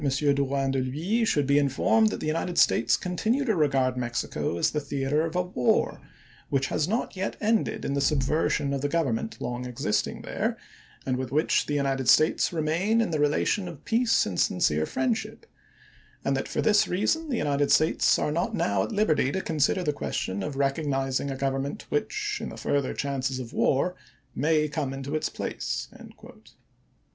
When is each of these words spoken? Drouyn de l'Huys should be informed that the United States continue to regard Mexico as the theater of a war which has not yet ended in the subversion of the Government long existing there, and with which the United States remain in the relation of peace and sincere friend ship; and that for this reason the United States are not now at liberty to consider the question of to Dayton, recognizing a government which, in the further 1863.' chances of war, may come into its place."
Drouyn 0.03 0.71
de 0.71 0.79
l'Huys 0.79 1.27
should 1.29 1.45
be 1.45 1.59
informed 1.59 2.09
that 2.09 2.19
the 2.19 2.25
United 2.25 2.57
States 2.57 2.97
continue 2.97 3.45
to 3.45 3.55
regard 3.55 3.95
Mexico 3.97 4.57
as 4.57 4.71
the 4.71 4.79
theater 4.79 5.27
of 5.27 5.35
a 5.35 5.43
war 5.43 6.01
which 6.49 6.69
has 6.69 6.87
not 6.87 7.15
yet 7.15 7.35
ended 7.39 7.85
in 7.85 7.93
the 7.93 8.01
subversion 8.01 8.73
of 8.73 8.81
the 8.81 8.89
Government 8.89 9.39
long 9.39 9.67
existing 9.67 10.23
there, 10.23 10.57
and 11.05 11.17
with 11.17 11.31
which 11.31 11.67
the 11.67 11.75
United 11.75 12.09
States 12.09 12.51
remain 12.51 12.99
in 12.99 13.11
the 13.11 13.19
relation 13.19 13.67
of 13.67 13.85
peace 13.85 14.25
and 14.25 14.39
sincere 14.39 14.87
friend 14.87 15.19
ship; 15.19 15.45
and 16.25 16.35
that 16.35 16.47
for 16.47 16.63
this 16.63 16.87
reason 16.87 17.29
the 17.29 17.37
United 17.37 17.69
States 17.71 18.17
are 18.17 18.31
not 18.31 18.55
now 18.55 18.81
at 18.81 18.91
liberty 18.91 19.31
to 19.31 19.39
consider 19.39 19.83
the 19.83 19.93
question 19.93 20.37
of 20.41 20.53
to 20.53 20.57
Dayton, 20.57 20.61
recognizing 20.61 21.29
a 21.29 21.37
government 21.37 21.85
which, 21.91 22.39
in 22.41 22.49
the 22.49 22.57
further 22.57 22.89
1863.' 22.89 22.95
chances 22.97 23.39
of 23.39 23.53
war, 23.53 23.93
may 24.33 24.67
come 24.67 24.93
into 24.93 25.13
its 25.13 25.29
place." 25.29 25.89